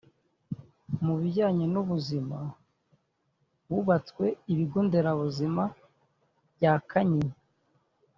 Mu 1.05 1.13
bijyanye 1.21 1.65
n’ubuzima 1.73 2.39
hubatswe 3.67 4.25
ibigo 4.53 4.79
nderabuzima 4.87 5.63
bya 6.55 6.73
Kanyinya 6.89 7.35